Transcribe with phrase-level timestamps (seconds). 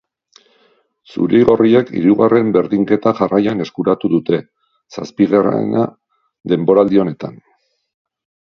[1.15, 4.41] Zuri-gorriek hirugarren berdinketa jarraian eskuratu dute,
[4.99, 5.85] zazpigarrena
[6.55, 7.39] denboraldi honetan.